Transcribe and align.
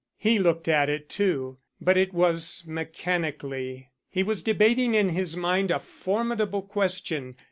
He 0.17 0.39
looked 0.39 0.67
at 0.67 0.89
it 0.89 1.09
too, 1.09 1.59
but 1.79 1.95
it 1.95 2.11
was 2.11 2.63
mechanically. 2.65 3.91
He 4.09 4.23
was 4.23 4.41
debating 4.41 4.95
in 4.95 5.09
his 5.09 5.37
mind 5.37 5.69
a 5.69 5.77
formidable 5.77 6.63
question. 6.63 7.35